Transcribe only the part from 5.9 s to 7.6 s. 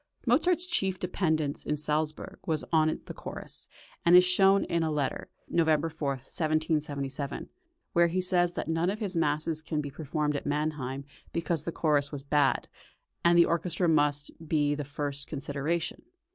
1777),